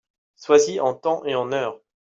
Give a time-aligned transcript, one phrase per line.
[0.35, 1.79] Sois-y en temps et en heure!